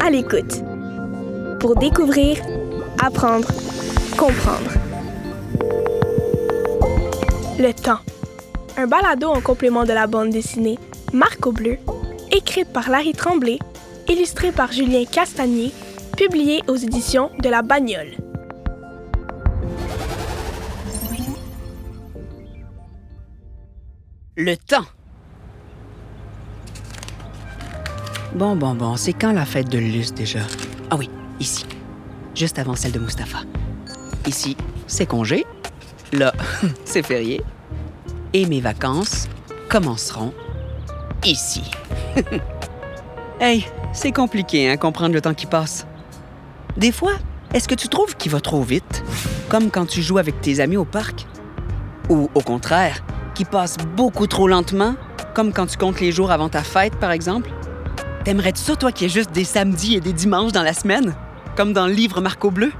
[0.00, 0.62] À l'écoute.
[1.60, 2.38] Pour découvrir,
[3.02, 3.48] apprendre,
[4.16, 4.70] comprendre.
[7.58, 8.00] Le temps.
[8.76, 10.78] Un balado en complément de la bande dessinée
[11.12, 11.76] Marc au bleu,
[12.32, 13.58] écrite par Larry Tremblay,
[14.08, 15.70] illustrée par Julien Castagnier,
[16.16, 18.16] publié aux éditions de La Bagnole.
[24.36, 24.86] Le temps.
[28.34, 30.40] Bon, bon, bon, c'est quand la fête de Luce déjà?
[30.90, 31.64] Ah oui, ici.
[32.34, 33.38] Juste avant celle de Mustapha.
[34.26, 34.56] Ici,
[34.88, 35.46] c'est congé.
[36.12, 36.32] Là,
[36.84, 37.42] c'est férié.
[38.32, 39.28] Et mes vacances
[39.68, 40.34] commenceront
[41.24, 41.62] ici.
[43.40, 45.86] hey, c'est compliqué, hein, comprendre le temps qui passe.
[46.76, 47.12] Des fois,
[47.52, 49.04] est-ce que tu trouves qu'il va trop vite?
[49.48, 51.24] Comme quand tu joues avec tes amis au parc?
[52.08, 53.04] Ou au contraire,
[53.36, 54.96] qui passe beaucoup trop lentement,
[55.34, 57.48] comme quand tu comptes les jours avant ta fête, par exemple?
[58.24, 61.14] T'aimerais-tu ça, toi, qu'il y ait juste des samedis et des dimanches dans la semaine?
[61.56, 62.72] Comme dans le livre Marco Bleu?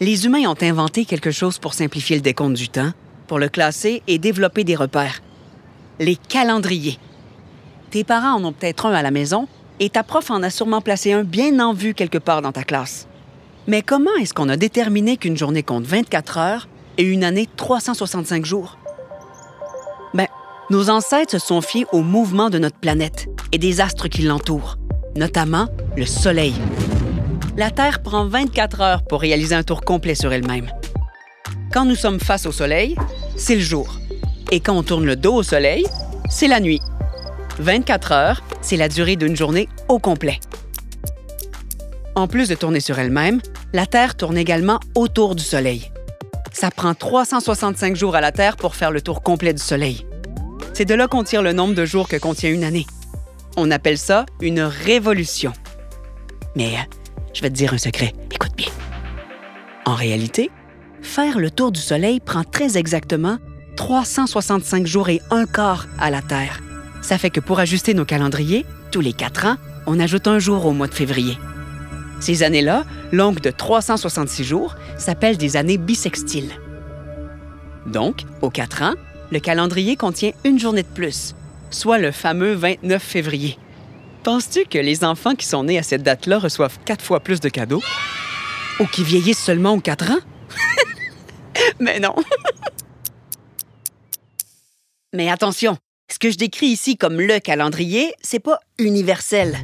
[0.00, 2.92] Les humains ont inventé quelque chose pour simplifier le décompte du temps,
[3.26, 5.20] pour le classer et développer des repères.
[6.00, 6.98] Les calendriers.
[7.90, 9.46] Tes parents en ont peut-être un à la maison
[9.78, 12.64] et ta prof en a sûrement placé un bien en vue quelque part dans ta
[12.64, 13.08] classe.
[13.66, 18.46] Mais comment est-ce qu'on a déterminé qu'une journée compte 24 heures et une année 365
[18.46, 18.78] jours?
[20.70, 24.76] Nos ancêtres se sont fiés au mouvement de notre planète et des astres qui l'entourent,
[25.16, 26.54] notamment le Soleil.
[27.56, 30.70] La Terre prend 24 heures pour réaliser un tour complet sur elle-même.
[31.72, 32.96] Quand nous sommes face au Soleil,
[33.34, 33.98] c'est le jour.
[34.52, 35.86] Et quand on tourne le dos au Soleil,
[36.28, 36.80] c'est la nuit.
[37.60, 40.38] 24 heures, c'est la durée d'une journée au complet.
[42.14, 43.40] En plus de tourner sur elle-même,
[43.72, 45.90] la Terre tourne également autour du Soleil.
[46.52, 50.04] Ça prend 365 jours à la Terre pour faire le tour complet du Soleil.
[50.78, 52.86] C'est de là qu'on tire le nombre de jours que contient une année.
[53.56, 55.52] On appelle ça une révolution.
[56.54, 56.70] Mais
[57.34, 58.68] je vais te dire un secret, écoute bien.
[59.86, 60.52] En réalité,
[61.02, 63.38] faire le tour du Soleil prend très exactement
[63.74, 66.60] 365 jours et un quart à la Terre.
[67.02, 69.56] Ça fait que pour ajuster nos calendriers, tous les quatre ans,
[69.88, 71.36] on ajoute un jour au mois de février.
[72.20, 76.52] Ces années-là, longues de 366 jours, s'appellent des années bissextiles.
[77.84, 78.94] Donc, aux quatre ans,
[79.30, 81.34] le calendrier contient une journée de plus,
[81.70, 83.58] soit le fameux 29 février.
[84.22, 87.48] Penses-tu que les enfants qui sont nés à cette date-là reçoivent quatre fois plus de
[87.48, 87.82] cadeaux?
[88.80, 90.20] Ou qui vieillissent seulement aux quatre ans?
[91.80, 92.14] Mais non!
[95.14, 95.76] Mais attention,
[96.10, 99.58] ce que je décris ici comme le calendrier, c'est pas universel.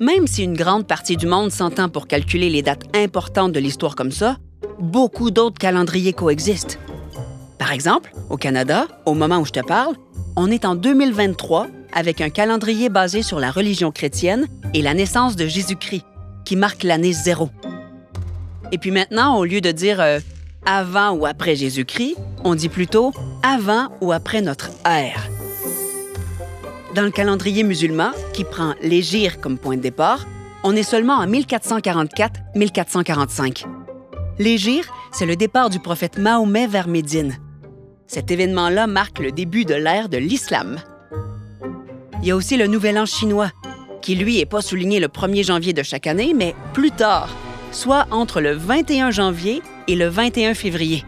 [0.00, 3.96] Même si une grande partie du monde s'entend pour calculer les dates importantes de l'histoire
[3.96, 4.36] comme ça,
[4.78, 6.78] beaucoup d'autres calendriers coexistent.
[7.58, 9.94] Par exemple, au Canada, au moment où je te parle,
[10.36, 15.36] on est en 2023 avec un calendrier basé sur la religion chrétienne et la naissance
[15.36, 16.04] de Jésus-Christ,
[16.44, 17.50] qui marque l'année zéro.
[18.72, 20.18] Et puis maintenant, au lieu de dire euh,
[20.66, 25.28] avant ou après Jésus-Christ, on dit plutôt avant ou après notre ère.
[26.94, 30.26] Dans le calendrier musulman, qui prend l'Égir comme point de départ,
[30.64, 33.66] on est seulement en 1444-1445.
[34.38, 37.38] L'Égir, c'est le départ du prophète Mahomet vers Médine.
[38.06, 40.78] Cet événement-là marque le début de l'ère de l'islam.
[42.20, 43.50] Il y a aussi le Nouvel An chinois,
[44.02, 47.34] qui lui n'est pas souligné le 1er janvier de chaque année, mais plus tard,
[47.72, 51.04] soit entre le 21 janvier et le 21 février.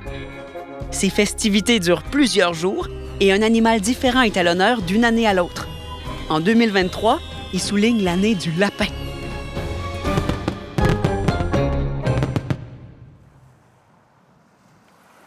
[0.91, 2.89] Ces festivités durent plusieurs jours
[3.21, 5.69] et un animal différent est à l'honneur d'une année à l'autre.
[6.29, 7.21] En 2023,
[7.53, 8.87] il souligne l'année du lapin.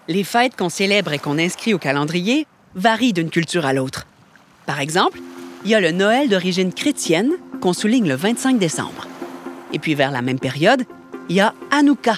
[0.10, 4.08] Les fêtes qu'on célèbre et qu'on inscrit au calendrier varient d'une culture à l'autre.
[4.66, 5.20] Par exemple,
[5.64, 9.08] il y a le Noël d'origine chrétienne qu'on souligne le 25 décembre.
[9.72, 10.84] Et puis vers la même période,
[11.30, 12.16] il y a Hanouka,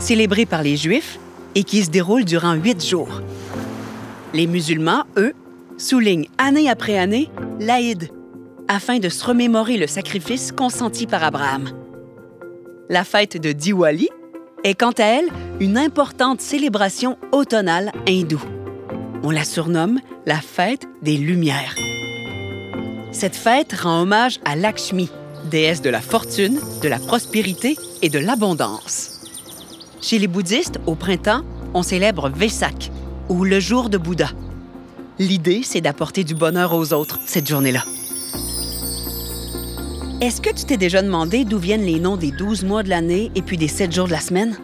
[0.00, 1.20] célébré par les Juifs
[1.54, 3.22] et qui se déroule durant huit jours.
[4.34, 5.32] Les musulmans, eux,
[5.78, 7.30] soulignent année après année
[7.60, 8.10] l'Aïd,
[8.66, 11.70] afin de se remémorer le sacrifice consenti par Abraham.
[12.88, 14.08] La fête de Diwali
[14.64, 15.28] est quant à elle
[15.60, 18.42] une importante célébration automnale hindoue.
[19.22, 21.76] On la surnomme la fête des Lumières.
[23.12, 25.10] Cette fête rend hommage à Lakshmi,
[25.50, 29.20] déesse de la fortune, de la prospérité et de l'abondance.
[30.00, 31.42] Chez les bouddhistes, au printemps,
[31.74, 32.90] on célèbre Vesak,
[33.28, 34.30] ou le jour de Bouddha.
[35.18, 37.84] L'idée, c'est d'apporter du bonheur aux autres cette journée-là.
[40.22, 43.32] Est-ce que tu t'es déjà demandé d'où viennent les noms des 12 mois de l'année
[43.34, 44.56] et puis des 7 jours de la semaine?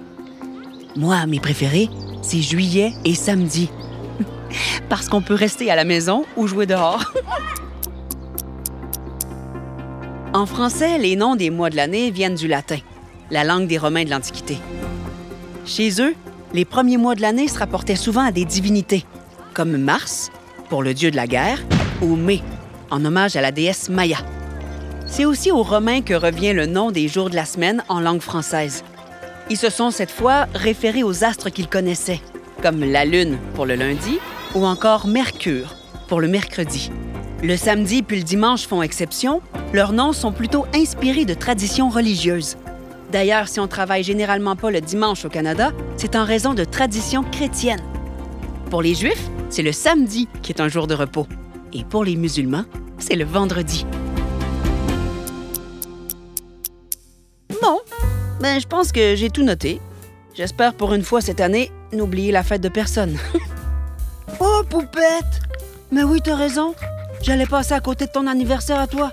[0.94, 1.88] Moi, mes préférés,
[2.22, 3.68] c'est juillet et samedi.
[4.88, 7.12] Parce qu'on peut rester à la maison ou jouer dehors.
[10.32, 12.78] en français, les noms des mois de l'année viennent du latin,
[13.32, 14.58] la langue des Romains de l'Antiquité.
[15.66, 16.14] Chez eux,
[16.54, 19.04] les premiers mois de l'année se rapportaient souvent à des divinités,
[19.54, 20.30] comme Mars,
[20.68, 21.58] pour le dieu de la guerre,
[22.00, 22.42] ou Mai,
[22.92, 24.18] en hommage à la déesse Maya.
[25.10, 28.20] C'est aussi aux Romains que revient le nom des jours de la semaine en langue
[28.20, 28.84] française.
[29.50, 32.20] Ils se sont cette fois référés aux astres qu'ils connaissaient,
[32.62, 34.18] comme la Lune pour le lundi
[34.54, 35.74] ou encore Mercure
[36.08, 36.90] pour le mercredi.
[37.42, 39.40] Le samedi puis le dimanche font exception,
[39.72, 42.56] leurs noms sont plutôt inspirés de traditions religieuses.
[43.10, 47.24] D'ailleurs, si on travaille généralement pas le dimanche au Canada, c'est en raison de traditions
[47.24, 47.82] chrétiennes.
[48.70, 51.26] Pour les Juifs, c'est le samedi qui est un jour de repos.
[51.72, 52.64] Et pour les musulmans,
[52.98, 53.86] c'est le vendredi.
[57.68, 57.80] Bon,
[58.40, 59.78] ben je pense que j'ai tout noté.
[60.32, 63.18] J'espère pour une fois cette année n'oublier la fête de personne.
[64.40, 65.42] oh, poupette!
[65.92, 66.74] Mais oui, t'as raison.
[67.20, 69.12] J'allais passer à côté de ton anniversaire à toi.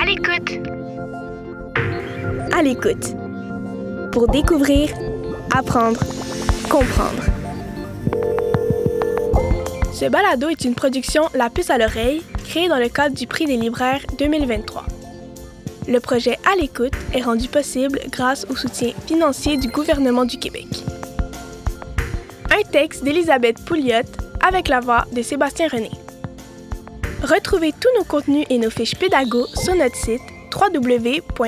[0.00, 0.60] À l'écoute.
[2.56, 3.16] À l'écoute.
[4.12, 4.90] Pour découvrir,
[5.52, 5.98] apprendre,
[6.70, 7.33] comprendre.
[9.94, 13.44] Ce balado est une production La puce à l'oreille, créée dans le cadre du prix
[13.44, 14.86] des libraires 2023.
[15.86, 20.66] Le projet À l'écoute est rendu possible grâce au soutien financier du gouvernement du Québec.
[22.50, 24.02] Un texte d'Elisabeth Pouliot
[24.44, 25.92] avec la voix de Sébastien René.
[27.22, 31.44] Retrouvez tous nos contenus et nos fiches pédago sur notre site www.lpalo.com.